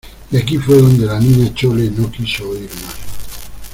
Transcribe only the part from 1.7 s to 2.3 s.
no